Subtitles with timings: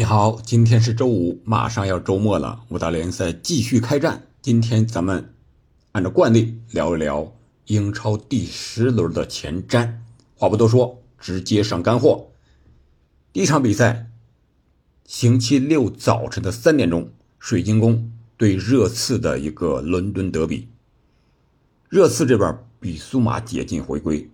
[0.00, 4.28] 你好，今天是周五，马上要周末了，五大联赛继续开战。
[4.40, 5.34] 今天咱们
[5.92, 9.96] 按照惯例聊一聊英超第十轮的前瞻。
[10.36, 12.30] 话不多说，直接上干货。
[13.34, 14.10] 第一场比赛，
[15.04, 20.70] 星期六早晨的三点钟，水晶宫对热刺的一个伦敦德比。
[21.90, 24.30] 热刺这边比苏马解禁回归，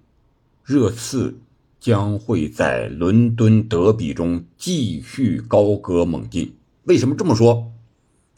[0.62, 1.40] 热刺。
[1.86, 6.56] 将会在伦敦德比中继续高歌猛进。
[6.82, 7.70] 为什么这么说？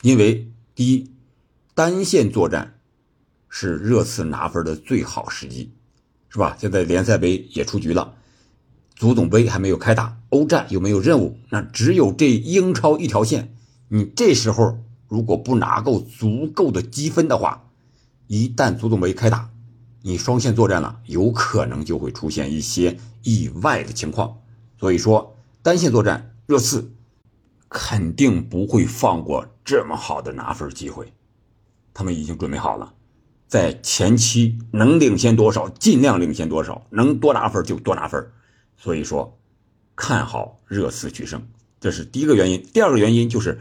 [0.02, 1.10] 因为第一，
[1.74, 2.78] 单线作战
[3.48, 5.72] 是热刺拿分的最好时机，
[6.28, 6.58] 是吧？
[6.60, 8.16] 现在联赛杯也出局了，
[8.94, 13.56] 足总杯还没有开打，欧战又没有任务，那只有这英超一条线。
[13.88, 17.70] 你这时候如果不拿够足够的积分的话，
[18.26, 19.48] 一旦足总杯开打，
[20.08, 24.38] 你双线作战了，有可能就会出现一些意外的情况。
[24.80, 26.90] 所以说，单线作战，热刺
[27.68, 31.12] 肯定不会放过这么好的拿分机会。
[31.92, 32.94] 他们已经准备好了，
[33.48, 38.30] 在前期能领先多少，尽量领先多少，能多拿分就多拿分。
[38.78, 39.38] 所以说，
[39.94, 41.46] 看好热刺取胜，
[41.80, 42.66] 这是第一个原因。
[42.72, 43.60] 第二个原因就是，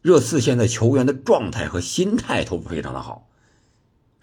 [0.00, 3.28] 热刺现在球员的状态和心态都非常的好。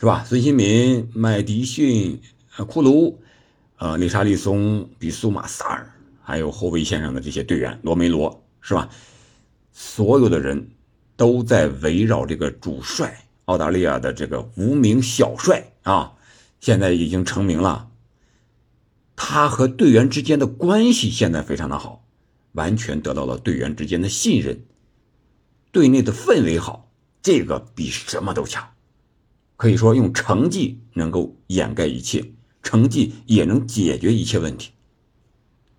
[0.02, 0.25] 是吧？
[0.27, 2.19] 孙兴民、麦迪逊、
[2.57, 3.21] 呃库卢、
[3.77, 8.89] 呃，内沙利松、比苏马、萨尔，还有后卫线上的这些队员罗梅罗，是吧？
[9.72, 10.72] 所有的人
[11.16, 16.13] 都在围绕这个主帅澳大利亚的这个无名小帅啊，
[16.59, 17.91] 现在已经成名了。
[19.16, 22.03] 他和队员之间的关系现在非常的好，
[22.53, 24.63] 完全得到了队员之间的信任。
[25.72, 26.89] 队内的氛围好，
[27.22, 28.67] 这个比什么都强。
[29.61, 34.71] 可以说，用成绩能够掩盖一切，成绩也能解决一切问题。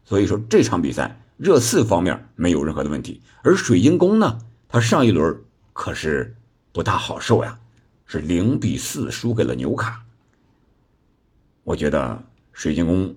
[0.04, 4.38] 所以说，这场比赛热刺方面没有任何的问题，而水晶宫呢，
[4.68, 5.36] 他上一轮
[5.72, 6.36] 可是
[6.70, 7.58] 不大好受呀，
[8.06, 10.04] 是零比四输给了纽卡。
[11.64, 12.22] 我觉得
[12.52, 13.16] 水晶宫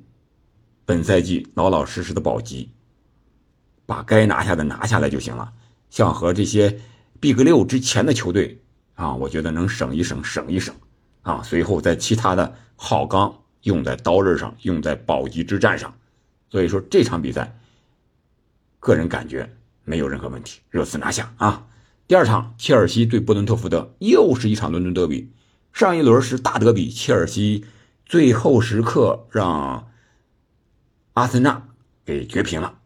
[0.83, 2.71] 本赛季老老实实的保级，
[3.85, 5.53] 把该拿下的拿下来就行了。
[5.91, 6.79] 像和这些
[7.19, 8.59] Big 六之前的球队。
[8.95, 10.73] 啊，我觉得能省一省，省一省，
[11.21, 15.93] 啊，随后在其他的好钢用在刀刃上，用在保级之战上，
[16.49, 17.57] 所以说这场比赛，
[18.79, 19.49] 个人感觉
[19.83, 21.67] 没有任何问题，热刺拿下啊。
[22.07, 25.31] 第二场，切尔西对布伦特福德，又是一场伦敦德比，
[25.73, 27.65] 上一轮是大德比，切尔西
[28.05, 29.89] 最后时刻让
[31.13, 31.67] 阿森纳
[32.05, 32.77] 给绝平了，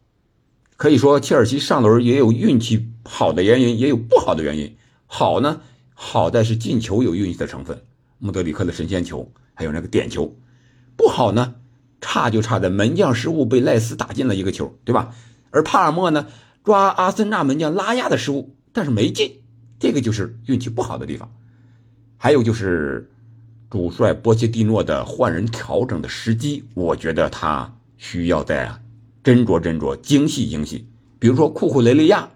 [0.76, 4.76] 可以说切尔西上轮也有运气好的原因，也有不好的原因，
[5.06, 5.60] 好呢。
[6.02, 7.82] 好在是进球有运气的成分，
[8.18, 10.34] 穆德里克的神仙球，还有那个点球。
[10.96, 11.56] 不好呢，
[12.00, 15.14] 差就差在门将失误，被赖斯打进了一个球，对吧？
[15.50, 16.26] 而帕尔默呢，
[16.64, 19.42] 抓阿森纳门将拉亚的失误，但是没进，
[19.78, 21.30] 这个就是运气不好的地方。
[22.16, 23.10] 还有就是
[23.68, 28.66] 主帅波切蒂诺的换人调整的时机，我觉得他需要再
[29.22, 30.88] 斟酌斟酌，精细精细。
[31.18, 32.30] 比如说库库雷利亚，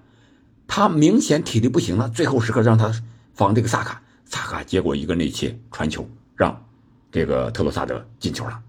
[0.67, 2.93] 他明显体力不行了，最后时刻让他。
[3.35, 6.65] 防这个萨卡，萨卡结果一个内切传球，让
[7.11, 8.63] 这个特罗萨德进球了。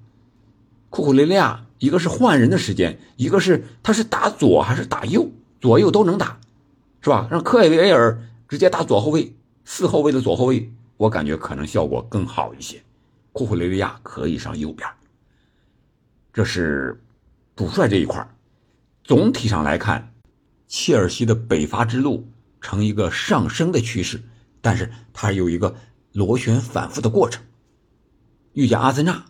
[0.89, 5.29] 库库雷利亚一个是换人的时间，一个是他是打左还是打右，
[5.61, 6.39] 左右都能打，
[7.01, 7.27] 是吧？
[7.29, 12.81] 让科埃维尔直接打左后卫，四后卫的左后卫，我感觉可能效果更好一些。
[13.33, 14.89] 库库雷利亚可以上右边。
[16.33, 17.01] 这是
[17.55, 18.27] 主帅这一块
[19.03, 20.11] 总体上来看，
[20.67, 22.27] 切尔西的北伐之路
[22.61, 24.21] 呈一个上升的趋势。
[24.65, 25.75] 但是他有一个
[26.11, 27.43] 螺旋反复的过程。
[28.53, 29.25] 遇见阿森纳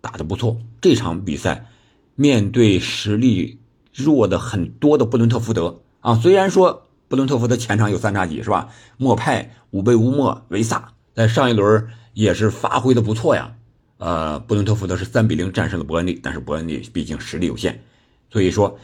[0.00, 1.68] 打得不错，这场比赛
[2.16, 3.60] 面对实力
[3.94, 8.70] 弱的很多的布伦特福德啊，虽然说布伦特福德前场有三叉戟是吧？
[8.96, 13.54] 莫派、武贝乌莫、维萨在上一轮也是发挥的不错呀。
[13.98, 17.84] 呃，布伦特福德是三比零战胜了伯恩利，但是伯恩利毕竟实力有限，
[18.28, 18.80] 所以说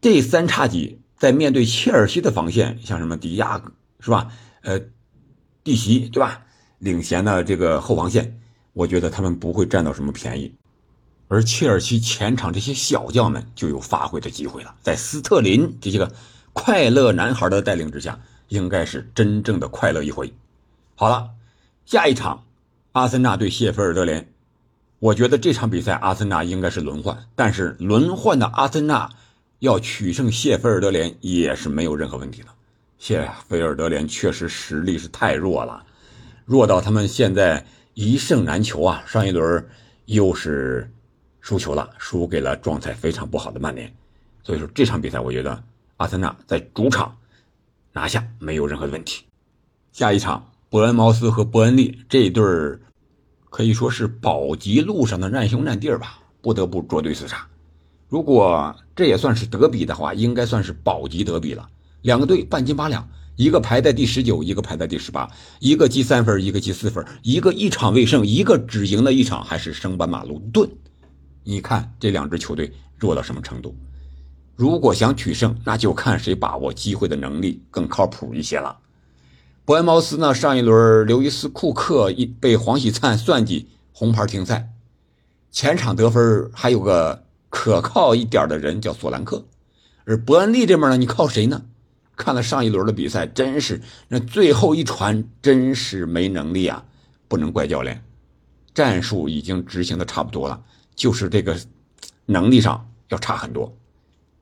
[0.00, 3.60] 这三叉戟在面对切尔西的防线，像什么迪亚
[3.98, 4.30] 是吧？
[4.62, 4.80] 呃。
[5.68, 6.46] 弟媳对吧？
[6.78, 8.40] 领衔的这个后防线，
[8.72, 10.54] 我觉得他们不会占到什么便宜，
[11.28, 14.74] 而切尔西前场这些小将们就有发挥的机会了。
[14.80, 16.10] 在斯特林这些个
[16.54, 18.18] 快乐男孩的带领之下，
[18.48, 20.32] 应该是真正的快乐一回。
[20.94, 21.32] 好了，
[21.84, 22.44] 下一场，
[22.92, 24.32] 阿森纳对谢菲尔德联，
[25.00, 29.10] 我觉得这场比赛阿森纳应该是轮换，但是轮换的阿森纳
[29.58, 32.48] 要取胜谢菲尔德联也是没有任何问题的。
[32.98, 35.84] 谢菲尔德联确实实力是太弱了，
[36.44, 37.64] 弱到他们现在
[37.94, 39.02] 一胜难求啊！
[39.06, 39.64] 上一轮
[40.06, 40.90] 又是
[41.40, 43.92] 输球了，输给了状态非常不好的曼联。
[44.42, 45.62] 所以说这场比赛，我觉得
[45.98, 47.16] 阿森纳在主场
[47.92, 49.24] 拿下没有任何问题。
[49.92, 52.44] 下一场，伯恩茅斯和伯恩利这一对
[53.48, 57.46] 可以说是保级路上的难兄难弟吧，不得不捉对厮杀。
[58.08, 61.68] 如果这也算是德比的话，应该算是保级德比了。
[62.02, 70.68] 两个队半斤八两，一个排在第十九，一个排在第十八，一个积三分，一个积四分，一个一场未胜，一个只赢了一场，还是升班马路盾。
[71.44, 73.76] 你看这两支球队弱到什么程度？
[74.54, 78.76] 如果想取胜，那就看谁把握机会的能力更靠谱一些了。
[79.64, 80.34] 伯恩茅斯呢？
[80.34, 84.70] 上一轮刘易斯·库克一被黄喜灿算计红牌停赛，
[85.50, 89.44] 前场得分还有个可靠一点的人叫索兰克，
[90.04, 91.62] 而伯恩利这边呢，你靠谁呢？
[92.18, 96.84] 看了上一轮的比赛，真是那最后一传真是没能力啊！
[97.28, 98.04] 不能怪教练，
[98.74, 100.60] 战术已经执行的差不多了，
[100.94, 101.58] 就是这个
[102.26, 103.74] 能力上要差很多。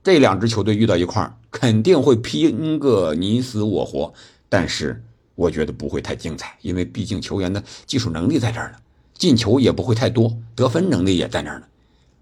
[0.02, 4.12] 这两支球队遇到一块肯定会拼个你死我活，
[4.48, 5.00] 但是。
[5.36, 8.78] 我觉得不会太精彩，因为毕竟球员的技术能力在这儿呢，
[9.12, 11.66] 进球也不会太多，得分能力也在那儿呢。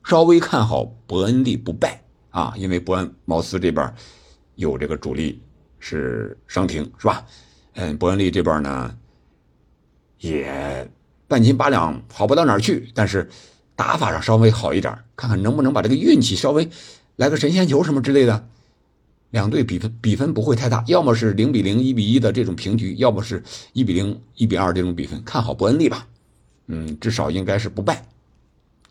[0.02, 3.94] 稍微看好伯恩利不败啊，因为伯恩茅斯这边
[4.56, 5.40] 有这个主力
[5.78, 7.24] 是伤停，是吧？
[7.74, 8.96] 嗯，伯恩利这边呢
[10.18, 10.88] 也
[11.26, 13.28] 半斤八两，好不到哪儿去，但是
[13.74, 16.68] 打法上稍微好一点，看看能不能把这个运气稍微
[17.16, 18.48] 来个神仙球什么之类的。
[19.30, 23.42] 两队比分比分不会太大，要么是零比零、一比一的这种平局，要么是
[23.72, 25.20] 一比零、一比二这种比分。
[25.24, 26.06] 看好伯恩利吧，
[26.68, 28.06] 嗯，至少应该是不败。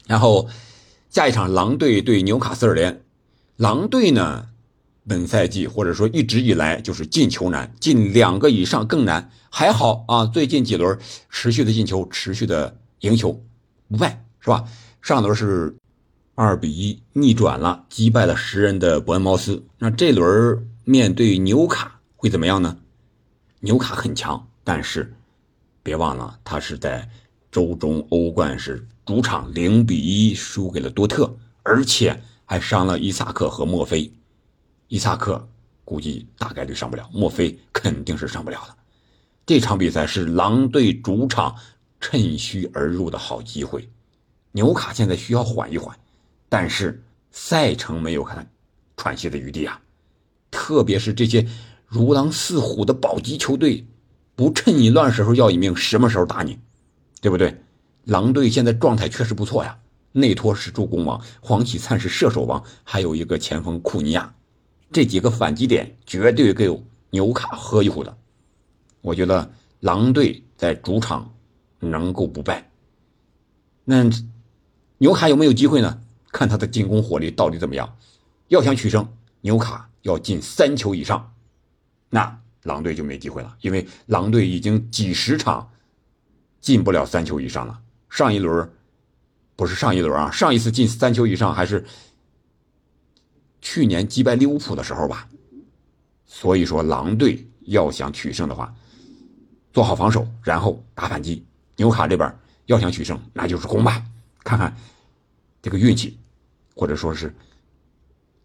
[0.06, 0.50] 然后
[1.10, 3.02] 下一场狼队对纽卡斯尔联，
[3.56, 4.50] 狼队呢，
[5.08, 9.30] 本赛季或者说一直以来就是进球难，进两个以上更难。
[9.50, 10.98] 还好啊，最近几轮
[11.30, 13.44] 持续的进球，持续的赢球，
[13.90, 14.64] 不败是吧？
[15.02, 15.76] 上轮是。
[16.36, 19.64] 二比一逆转了，击败了十人的伯恩茅斯。
[19.78, 22.76] 那这轮面对纽卡会怎么样呢？
[23.60, 25.14] 纽卡很强，但是
[25.84, 27.08] 别忘了他是在
[27.52, 34.12] 周中欧冠是主场零比一输给了多特，而且还伤了伊萨克和墨菲。
[34.94, 35.44] 伊萨克
[35.84, 38.76] 估计大概率上不了，墨菲肯定是上不了的。
[39.44, 41.56] 这场比赛是狼队主场
[42.00, 43.90] 趁虚而入的好机会。
[44.52, 45.98] 纽卡现在需要缓一缓。
[46.48, 48.48] 但是赛程没有看
[48.96, 49.82] 喘息的余地啊，
[50.52, 51.44] 特别是这些
[51.88, 53.88] 如狼似虎的保级球队，
[54.36, 56.60] 不趁你乱时候要一命，什么时候打你？
[57.20, 57.64] 对不对？
[58.04, 59.76] 狼队现在状态确实不错呀，
[60.12, 64.32] 内托是助攻王，黄喜灿是射手王，还有一个前锋库尼亚，
[64.94, 68.16] 这几个反击点绝对够纽卡喝一壶的。
[69.02, 69.52] 我觉得
[69.82, 71.34] 狼队在主场
[71.80, 72.72] 能够不败，
[73.84, 74.10] 那
[75.00, 76.00] 纽卡有没有机会呢？
[76.32, 77.98] 看他的进攻火力到底怎么样？
[78.48, 79.08] 要想取胜，
[79.42, 81.34] 纽卡要进三球以上，
[82.10, 85.70] 那狼队就没机会了，因为狼队已经几十场
[86.62, 87.80] 进不了三球以上了。
[88.10, 88.68] 上一轮
[89.56, 91.84] 不是上一轮啊，上一次进三球以上还是
[93.64, 95.28] 去年击败利物浦的时候吧。
[96.26, 98.76] 所以说，狼队要想取胜的话，
[99.72, 101.46] 做好防守，然后打反击。
[101.78, 104.04] 纽卡这边要想取胜，那就是攻吧，
[104.44, 104.76] 看看
[105.62, 106.20] 这个运气。
[106.76, 107.32] 或者说是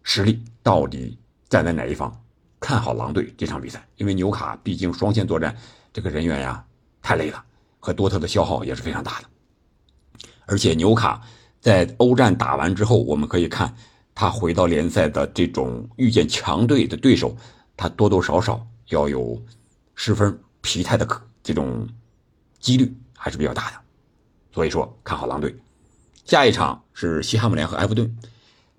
[0.03, 1.17] 实力到底
[1.49, 2.15] 站在哪一方？
[2.59, 5.57] 看好狼队这场比赛，因为纽卡毕竟双线作战，
[5.91, 6.63] 这个人员呀
[7.01, 7.43] 太累了，
[7.79, 9.27] 和多特的消耗也是非常大的。
[10.45, 11.21] 而且纽卡
[11.59, 13.75] 在欧战打完之后，我们可以看
[14.19, 17.33] 他回到联赛的这种遇见强队的对手，
[17.77, 19.41] 他多多少少要有
[19.95, 21.07] 失分疲态的
[21.41, 21.87] 这种
[22.59, 23.77] 几率还是比较大的。
[24.51, 25.55] 所以说看好狼队。
[26.25, 28.13] 下一场是西汉姆联和埃弗顿，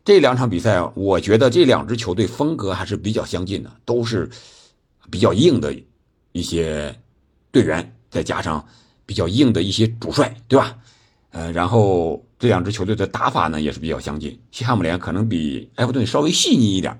[0.04, 4.28] 这两场比赛，我觉得这两支球队风格还是比较相近的，都是
[5.11, 5.75] 比较硬的
[6.32, 6.94] 一些
[7.50, 8.62] 队员，再加上
[9.06, 10.76] 比较硬的一些主帅，对吧？
[11.30, 14.40] 呃，然后这两支球队的打法呢也是比较相近。
[14.50, 16.99] 西汉姆联可能比埃弗顿稍微细腻一点。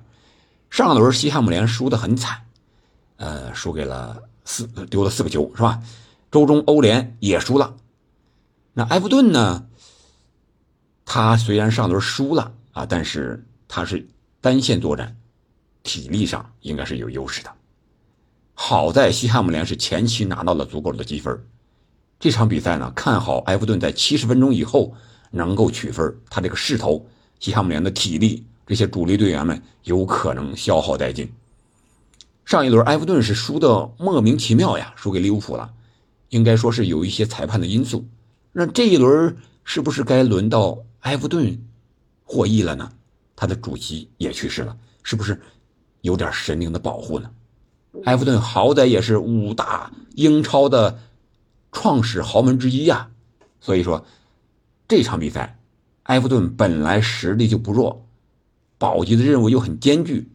[0.69, 2.43] 上轮西汉姆联输得很惨，
[3.17, 5.83] 呃，输给了四丢了四个球，是吧？
[6.31, 7.75] 周中欧联也输了。
[8.75, 9.67] 那埃弗顿呢？
[11.07, 14.07] 他虽然上轮输了啊，但是他是
[14.43, 15.17] 单线作战，
[15.83, 17.51] 体力上应该是有优势的。
[18.53, 21.43] 好在西汉姆联是前期拿到了足够的积分，
[22.21, 24.95] 这场比赛呢，看好埃弗顿在七十分钟以后
[25.31, 26.17] 能够取分。
[26.29, 27.07] 他这个势头，
[27.39, 31.33] 西汉姆联的体力，这些主力队员们有可能消耗殆尽。
[32.45, 35.73] 上一轮埃弗顿是输的莫名其妙呀，输给利物浦了，
[36.29, 38.07] 应该说是有一些裁判的因素。
[38.53, 40.79] 那这一轮是不是该轮到？
[41.01, 41.59] 埃弗顿
[42.25, 42.93] 获益了呢，
[43.35, 45.41] 他的主席也去世了，是不是
[46.03, 47.31] 有点神灵的保护呢？
[48.05, 50.99] 埃弗顿好歹也是五大英超的
[51.73, 53.09] 创始豪门之一呀，
[53.63, 54.05] 所以说
[54.91, 55.57] 这场比赛，
[56.03, 58.09] 埃弗顿本来实力就不弱，
[58.77, 60.29] 保级的任务又很艰巨，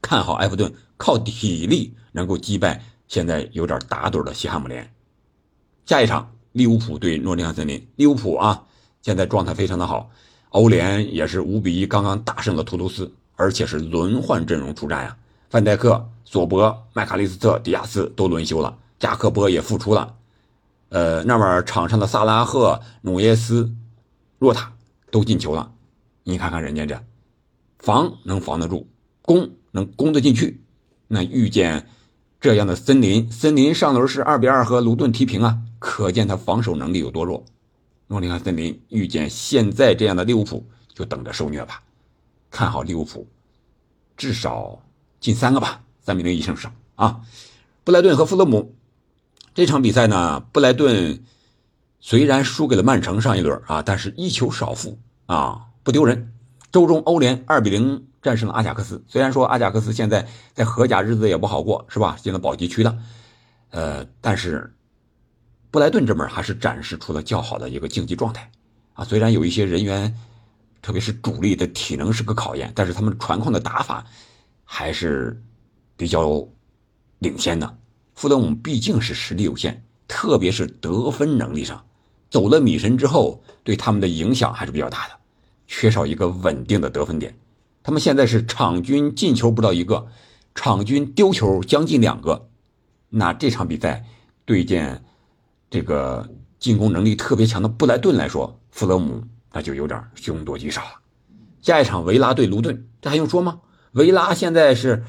[0.00, 4.88] 看好埃弗顿靠体力能够击败现在有点打盹的西汉姆联。
[5.84, 8.62] 下一场利物浦对诺丁汉森林，利物浦啊
[9.02, 10.10] 现在状态非常的好，
[10.50, 15.16] 欧联也是五比一刚刚大胜了图图斯，而且是轮换阵容出战呀，
[15.50, 16.08] 范戴克。
[16.24, 20.14] 索博、麦卡利斯特、迪亚斯都轮休了，加克波也复出了。
[20.88, 23.72] 呃，那么场上的萨拉赫、努耶斯、
[24.38, 24.72] 若塔
[25.10, 25.72] 都进球了。
[26.24, 27.02] 你看看人家这
[27.78, 28.88] 防能防得住，
[29.22, 30.62] 攻能攻得进去。
[31.08, 31.88] 那遇见
[32.40, 37.44] 这样的森林，森林上轮是二比二和卢顿踢平啊，可见他防守能力有多弱。
[38.08, 40.64] 诺丁汉森林遇见现在这样的利物浦，
[40.94, 41.82] 就等着受虐吧。
[42.50, 43.26] 看好利物浦，
[44.16, 44.80] 至少
[45.18, 45.82] 进三个吧。
[46.00, 47.20] 三比零一胜上啊！
[47.82, 48.75] 布莱顿和富勒姆
[49.56, 51.24] 这场比赛呢，布莱顿
[51.98, 56.34] 虽然输给了曼城上一轮啊，但是一球少负啊，不丢人。
[56.70, 62.18] 周中欧联二比零战胜了阿贾克斯，虽然说阿贾克斯现在在荷甲日子也不好过，是吧？
[62.20, 62.98] 进了保级区了，
[63.70, 64.76] 呃，但是
[65.70, 68.52] 布莱顿这边还是展示出了较好的一个竞技状态
[68.92, 69.06] 啊。
[69.06, 70.14] 虽然有一些人员，
[70.82, 74.04] 特别是主力的体能是个考验，但是他们传控的打法
[74.64, 75.42] 还是。
[75.98, 76.46] 比较
[77.20, 77.78] 领先的，
[78.16, 81.84] 富勒姆毕竟是实力有限，特别是得分能力上，
[82.30, 85.14] 走了米神之后，对他们的影响还是比较大的，
[85.66, 87.36] 缺少一个稳定的得分点。
[87.82, 90.08] 他们现在是场均进球不到一个，
[90.54, 92.48] 场均丢球将近两个。
[93.10, 94.06] 那这场比赛
[94.46, 95.04] 对见
[95.68, 96.26] 这个
[96.58, 100.90] 进攻能力特别强的布莱顿来说，富勒姆那就有点凶多吉少了。
[101.60, 103.60] 下一场维拉对卢顿，这还用说吗？
[103.92, 105.04] 维拉现在是。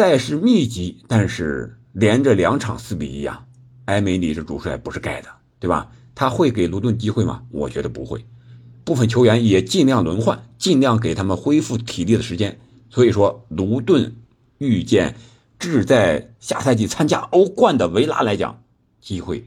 [0.00, 3.44] 赛事密集，但是连着两场四比一啊，
[3.84, 5.28] 埃梅里这主帅不是盖的，
[5.58, 5.92] 对吧？
[6.14, 7.42] 他会给卢顿机会吗？
[7.50, 8.24] 我觉得不会。
[8.82, 12.58] 部分球员也尽量轮换，尽量给他们恢复体力的时间。
[12.88, 14.16] 所以说，卢顿
[14.56, 15.16] 遇见
[15.58, 18.62] 志在下赛季参加欧冠的维拉来讲，
[19.02, 19.46] 机会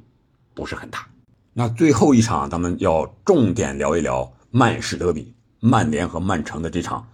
[0.54, 1.08] 不是很大。
[1.54, 7.08] 那最后一场，咱们要重点聊一聊曼市德比，曼联和曼城的这场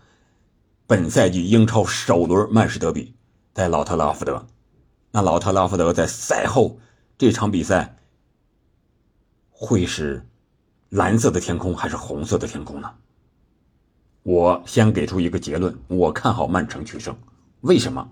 [0.86, 3.14] 本赛季英超首轮曼市德比。
[3.54, 4.46] 在老特拉福德，
[5.12, 6.80] 那老特拉福德在赛后
[7.18, 7.98] 这场比赛
[9.50, 10.26] 会是
[10.90, 12.94] 蓝色的天空还是红色的天空呢？
[14.24, 17.18] 我先给出一个结论，我看好曼城取胜。
[17.62, 18.10] 为什么？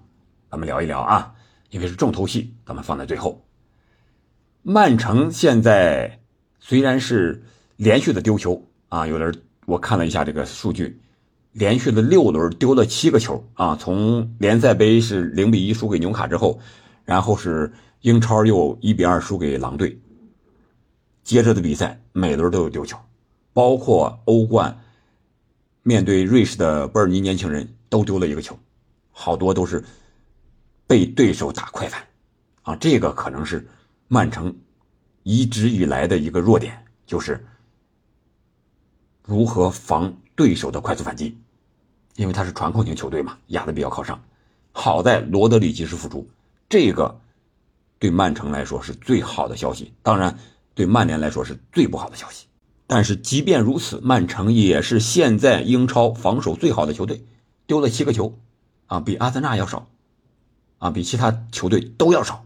[0.50, 1.36] 咱们聊一聊啊，
[1.70, 3.46] 因为是重头戏，咱们放在最后。
[4.64, 6.20] 曼城现在
[6.60, 7.44] 虽然是
[7.76, 11.02] 连续的丢球啊，有人我看了一下这个数据。
[11.58, 13.76] 连续的六轮丢了七个球啊！
[13.76, 16.60] 从联赛杯是零比一输给纽卡之后，
[17.04, 20.00] 然后是英超又一比二输给狼队。
[21.24, 22.96] 接着的比赛每轮都有丢球，
[23.54, 24.80] 包括欧冠
[25.82, 28.56] 面对瑞士的波尔尼年轻人都丢了一个球，
[29.10, 29.84] 好多都是
[30.86, 32.00] 被对手打快反
[32.62, 32.76] 啊！
[32.76, 33.68] 这个可能是
[34.08, 34.56] 曼城
[35.24, 37.44] 一直以来的一个弱点，就是
[39.24, 41.36] 如何防对手的快速反击。
[42.18, 44.22] 因为他是传控型球队嘛，压的比较靠上。
[44.74, 46.28] 好在罗德里及时复出，
[46.68, 47.20] 这个
[48.00, 49.94] 对曼城来说是最好的消息。
[50.02, 50.38] 当然，
[50.74, 52.48] 对曼联来说是最不好的消息。
[52.88, 57.24] 但是即便如此，曼城也是现在英超防守最好的球队，
[57.68, 58.34] 丢了七个球，
[58.88, 59.88] 啊，比阿森纳要少，
[60.80, 62.46] 啊，比其他球队都要少，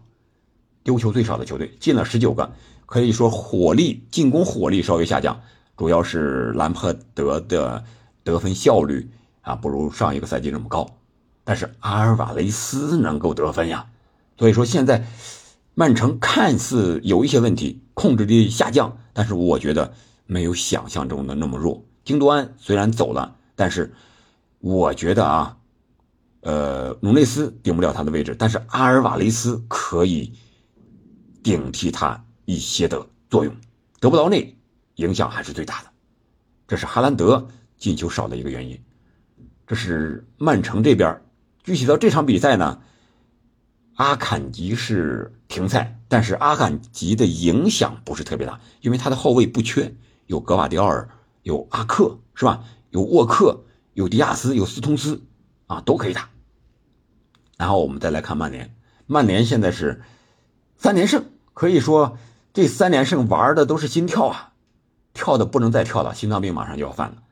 [0.84, 2.52] 丢球最少的球队进了十九个，
[2.84, 5.40] 可以说火力进攻火力稍微下降，
[5.78, 7.82] 主要是兰帕德的
[8.22, 9.08] 得分效率。
[9.42, 10.88] 啊，不如上一个赛季那么高，
[11.44, 13.86] 但是阿尔瓦雷斯能够得分呀，
[14.38, 15.06] 所以说现在
[15.74, 19.92] 曼城看似有一些问题，控制力下降，但是我觉得
[20.26, 21.84] 没有想象中的那么弱。
[22.04, 23.94] 京多安虽然走了，但是
[24.58, 25.56] 我觉得啊，
[26.42, 30.32] 呃，努内斯顶不了他的位置，但是阿尔瓦雷斯可以
[31.42, 33.54] 顶替他一些的作用。
[33.98, 34.56] 德布劳内
[34.96, 35.88] 影响还是最大的，
[36.68, 38.80] 这是哈兰德进球少的一个原因。
[39.66, 41.22] 这是曼城这边，
[41.62, 42.80] 具体到这场比赛呢，
[43.94, 49.94] 阿坎吉是停赛，但是阿坎吉的影响不是特别大，因为他的后卫不缺，
[50.26, 51.08] 有格瓦迪奥尔，
[51.42, 52.64] 有阿克，是吧？
[52.90, 53.64] 有沃克，
[53.94, 55.22] 有迪亚斯，有斯通斯，
[55.66, 56.28] 啊，都可以打。
[57.56, 58.74] 然后我们再来看曼联，
[59.06, 60.02] 曼联现在是
[60.76, 62.18] 三连胜，可以说
[62.52, 64.52] 这三连胜玩的都是心跳啊，
[65.14, 67.22] 跳的不能再跳了，心脏病马上就要犯了。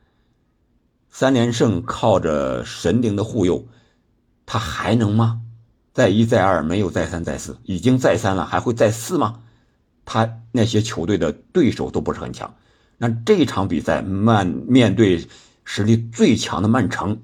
[1.11, 3.67] 三连胜靠着神灵的护佑，
[4.45, 5.41] 他还能吗？
[5.93, 9.41] 再一再二没有再三再四，已经再三了，还会再四吗？
[10.05, 12.55] 他那些球队的对手都不是很强，
[12.97, 15.27] 那这场比赛曼面对
[15.65, 17.21] 实力最强的曼城，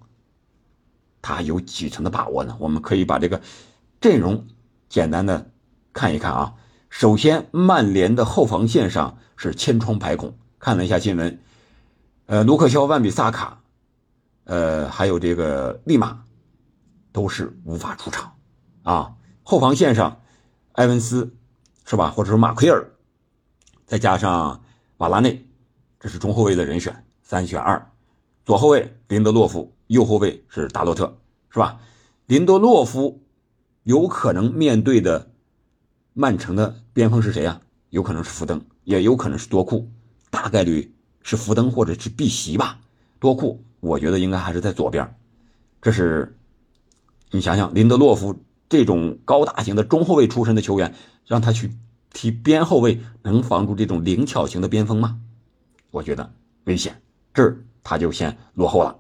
[1.22, 2.56] 他有几成的把握呢？
[2.60, 3.42] 我们可以把这个
[4.02, 4.46] 阵容
[4.90, 5.50] 简单的
[5.94, 6.54] 看一看啊。
[6.90, 11.40] 首先，曼联的后防线上是千疮百孔，看了一下新闻，
[12.26, 13.62] 呃，卢克肖、万比萨卡，
[14.48, 16.24] 呃，还有这个利马，
[17.12, 18.34] 都是无法出场。
[18.84, 19.14] 啊，
[19.44, 20.22] 后防线上，
[20.74, 21.36] 埃文斯，
[21.86, 22.10] 是吧？
[22.10, 22.90] 或者说马奎尔，
[23.86, 24.64] 再加上
[24.98, 25.46] 瓦拉内，
[26.00, 27.92] 这是中后卫的人选，三选二。
[28.46, 31.18] 左后卫林德洛夫，右后卫是达洛特，
[31.50, 31.82] 是吧？
[32.26, 33.22] 林德洛夫
[33.84, 35.30] 有可能面对的
[36.14, 37.60] 曼城的边锋是谁啊？
[37.90, 39.92] 有可能是福登，也有可能是多库，
[40.30, 42.80] 大概率是福登或者是碧玺吧。
[43.20, 45.16] 多库，我觉得应该还是在左边。
[45.82, 46.38] 这是
[47.32, 48.40] 你想想，林德洛夫。
[48.70, 50.94] 这种高大型的中后卫出身的球员，
[51.26, 51.72] 让他去
[52.12, 55.22] 踢边后卫，能防住这种灵巧型的边锋吗？
[55.90, 56.34] 我觉得
[56.66, 57.02] 危险，
[57.34, 58.98] 这儿他就先落后了。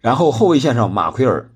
[0.00, 1.50] 然后后卫线上，马奎尔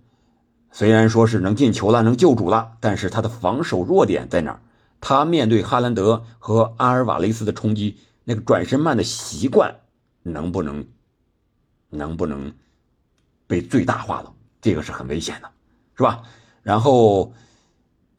[0.71, 4.61] 虽然说是能进球了，能救主了，但是他的防守弱点在哪儿？
[5.01, 9.77] 他面对哈兰德和阿尔瓦雷斯的冲击，那个转身慢的习惯
[10.23, 10.85] 能不能
[11.97, 12.53] 能不能
[13.47, 14.33] 被最大化了？
[14.61, 15.51] 这个是很危险的，
[15.97, 16.23] 是吧？
[16.63, 17.33] 然后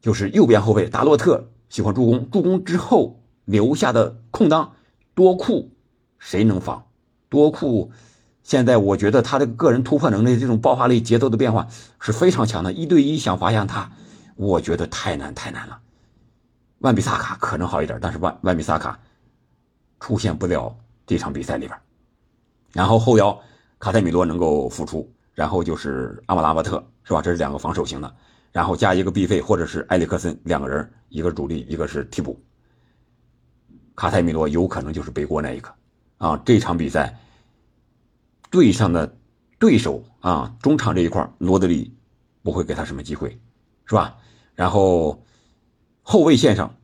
[0.00, 4.72] 就是右边后卫达洛特喜欢助攻，助攻之后留下的空当
[5.14, 5.70] 多库
[6.18, 6.86] 谁能防？
[7.28, 7.92] 多库
[8.42, 11.68] 现在我觉得他的个人突破能力、这种爆发力、节奏的变化
[12.00, 12.72] 是非常强的。
[12.72, 13.92] 一对一想罚下他，
[14.36, 15.78] 我觉得太难太难了。
[16.78, 18.98] 万比萨卡可能好一点，但是万万比萨卡
[20.00, 20.74] 出现不了
[21.06, 21.78] 这场比赛里边。
[22.72, 23.38] 然后后腰
[23.78, 27.22] 卡塞米罗能够复出，然后就是阿马拉巴特，是吧？
[27.22, 28.14] 这是两个防守型的。
[28.50, 32.40] 然后加一个 B 费或者是埃里克森两个人，一个主力，一个是替补。
[33.94, 35.72] 卡塞米罗有可能就是背锅那一个
[36.16, 36.40] 啊！
[36.44, 37.18] 这场比赛
[38.50, 39.16] 对上的
[39.58, 41.94] 对手啊，中场这一块罗德里
[42.42, 43.38] 不会给他什么机会，
[43.84, 44.16] 是吧？
[44.54, 45.22] 然后
[46.02, 46.74] 后卫线上，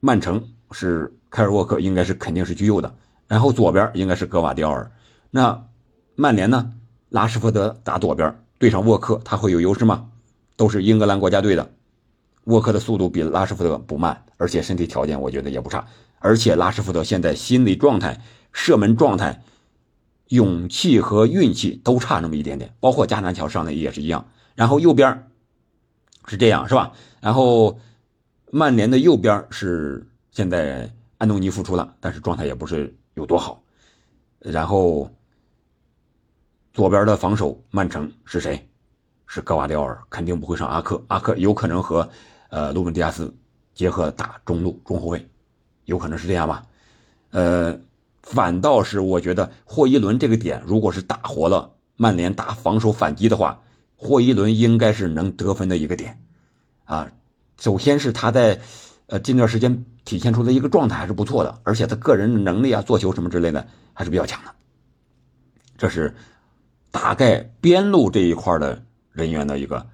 [0.00, 2.94] 曼城是凯尔沃克，应该是肯定是居右的。
[3.26, 4.90] 然后左边应该是格瓦迪奥尔。
[5.36, 5.66] 那
[6.14, 6.74] 曼联呢？
[7.08, 10.08] 拉什福德打左边对上沃克，他会有优势吗？
[10.54, 11.72] 都是英格兰国家队的，
[12.44, 15.88] 沃克的速度比拉什福德不慢，而且身体条件我觉得也不差。
[16.20, 18.20] 而且拉什福德现在心理状态、
[18.52, 19.42] 射门状态、
[20.28, 24.28] 勇气和运气都差那么一点点，包括加南乔上的也是一样。
[24.54, 25.28] 然后右边
[26.28, 26.92] 是这样，是吧？
[27.20, 27.80] 然后
[28.52, 33.60] 曼联的右边是现在安东尼复出了，但是状态也不是有多好。
[34.38, 35.10] 然后
[36.74, 38.68] 左边的防守，曼城是谁？
[39.26, 42.08] 是格瓦迪奥尔肯定不会上阿克，阿克有可能和，
[42.50, 43.32] 呃，鲁本迪亚斯
[43.74, 45.24] 结合打中路中后卫，
[45.84, 46.66] 有可能是这样吧？
[47.30, 47.78] 呃，
[48.22, 53.62] 反倒是我觉得霍伊伦这个点，如果是打活了曼联打防守反击的话，
[53.94, 56.20] 霍伊伦应该是能得分的一个点，
[56.86, 57.12] 啊，
[57.56, 58.60] 首先是他在，
[59.06, 64.50] 呃，近段时间体现出的一个状态还是不错的，而且他个人能力啊，做球什么之类的还是比较强的，
[65.78, 66.12] 这是
[66.94, 68.80] 大概边路这一块的。
[69.14, 69.86] 人员的一个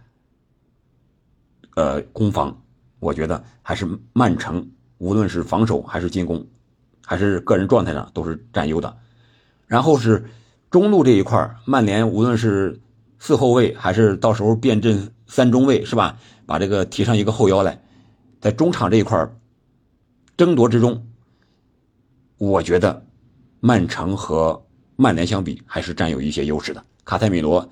[1.74, 2.58] 呃攻防，
[3.00, 6.42] 我觉得还是曼城，无论是防守还是进攻，
[7.04, 8.96] 还是个人状态上都是占优的。
[9.66, 10.24] 然后是
[10.70, 12.80] 中路这一块曼联无论是
[13.18, 16.18] 四后卫还是到时候变阵三中卫，是吧？
[16.46, 17.78] 把这个提上一个后腰来，
[18.40, 19.30] 在中场这一块
[20.34, 21.06] 争夺之中，
[22.38, 23.04] 我觉得
[23.60, 26.82] 曼城和曼联相比还是占有一些优势的。
[27.04, 27.70] 卡塞米罗。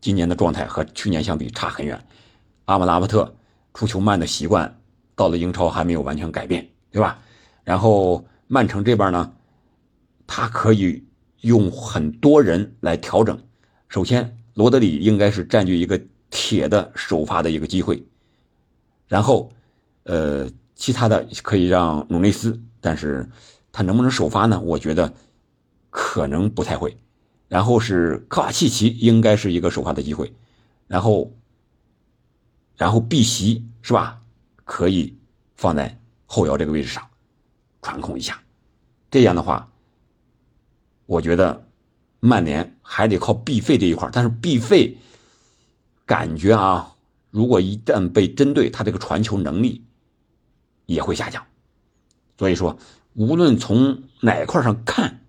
[0.00, 2.00] 今年的状态和去年相比差很远，
[2.66, 3.34] 阿姆拉巴特
[3.74, 4.80] 出球慢的习惯
[5.16, 7.18] 到了英超还没有完全改变，对吧？
[7.64, 9.32] 然后曼城这边呢，
[10.24, 11.04] 他可以
[11.40, 13.36] 用很多人来调整。
[13.88, 18.00] 首先，罗德里应该是占据一个铁的首发的一个机会，
[19.08, 19.50] 然后，
[20.04, 23.28] 呃，其他的可以让努内斯，但是
[23.72, 24.60] 他能不能首发呢？
[24.60, 25.12] 我觉得
[25.90, 26.96] 可能不太会。
[27.48, 30.30] 然后是科瓦契奇，应该是一个首发的机会，
[30.86, 31.34] 然后，
[32.76, 34.20] 然后碧玺是吧？
[34.64, 35.16] 可以
[35.56, 37.08] 放在后腰这个位置上
[37.80, 38.38] 传控一下，
[39.10, 39.72] 这样的话，
[41.06, 41.66] 我觉得
[42.20, 44.98] 曼联还得靠必费这一块但是必费
[46.04, 46.94] 感觉啊，
[47.30, 49.82] 如果一旦被针对，他这个传球能力
[50.84, 51.42] 也会下降，
[52.36, 52.78] 所以说，
[53.14, 55.24] 无论从哪块上看，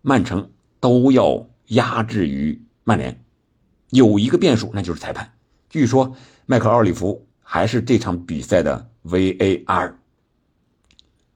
[0.00, 0.50] 曼城。
[0.86, 3.20] 都要压制于曼联。
[3.90, 5.32] 有一个变数，那就是裁判。
[5.68, 6.14] 据说
[6.46, 9.94] 麦克奥里弗还是这场比赛的 VAR。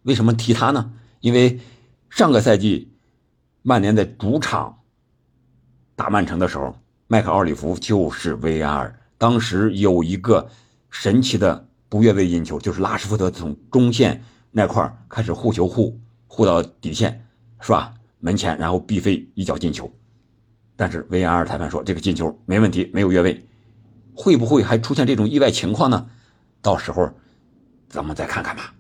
[0.03, 0.93] 为什么提他呢？
[1.19, 1.59] 因为
[2.11, 2.93] 上个赛季
[3.63, 4.79] 曼联在主场
[5.97, 6.77] 打曼城的时候，
[7.09, 8.93] 麦克奥里弗就是 VAR。
[9.19, 10.49] 当时有一个
[10.91, 17.27] 神奇的不越位引球，就是拉什福德从中线那块开始护球护护到底线，
[17.61, 17.95] 是吧？
[18.21, 19.93] 门前，然后毕飞一脚进球。
[20.77, 23.45] 但是 VAR 裁判说这个进球没问题，没有越位。
[24.15, 26.09] 会不会还出现这种意外情况呢？
[26.63, 27.13] 到时候
[27.89, 28.75] 咱们再看看吧。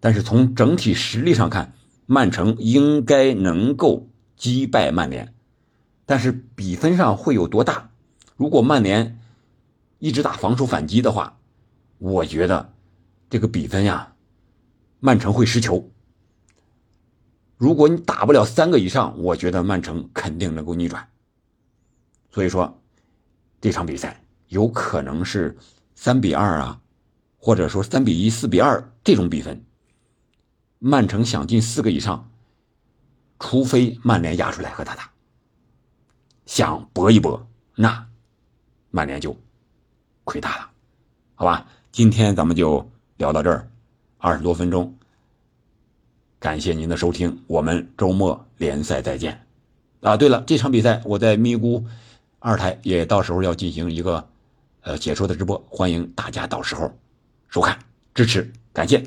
[0.00, 1.72] 但是从整体实力上看，
[2.06, 5.32] 曼城应该能够击败曼联。
[6.06, 7.90] 但是比分上会有多大？
[8.36, 9.18] 如果曼联
[9.98, 11.38] 一直打防守反击的话，
[11.98, 12.72] 我觉得
[13.30, 14.12] 这个比分呀，
[15.00, 15.90] 曼城会失球。
[17.64, 21.08] 如果你打不了三个以上，我觉得曼城肯定能够逆转。
[22.30, 22.78] 所以说，
[23.58, 25.56] 这场比赛有可能是
[25.94, 26.78] 三比二啊，
[27.38, 29.64] 或者说三比一、四比二这种比分。
[30.78, 32.28] 曼城想进四个以上，
[33.38, 35.10] 除非曼联压出来和他打。
[36.44, 38.06] 想搏一搏，那
[38.90, 39.34] 曼联就
[40.24, 40.70] 亏大了，
[41.34, 41.66] 好吧？
[41.90, 43.66] 今天咱们就聊到这儿，
[44.18, 44.94] 二十多分钟。
[46.44, 49.46] 感谢您的收听，我们周末联赛再见。
[50.02, 51.82] 啊，对了，这场比赛我在咪咕。
[52.38, 54.22] 二台也到时候要进行一个，
[54.82, 56.92] 呃，解说的直播，欢迎大家到时候
[57.48, 57.78] 收看
[58.12, 59.02] 支持，感谢。